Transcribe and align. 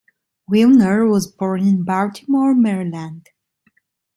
Wilner 0.51 1.07
was 1.07 1.27
born 1.27 1.61
in 1.61 1.83
Baltimore, 1.83 2.55
Maryland. 2.55 3.29